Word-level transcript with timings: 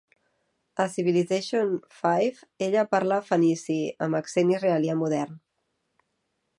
A 0.83 0.85
Civilization 0.93 1.67
V, 1.99 2.33
ella 2.69 2.87
parla 2.95 3.21
fenici, 3.29 3.79
amb 4.07 4.21
accent 4.23 4.57
israelià 4.57 5.01
modern. 5.05 5.39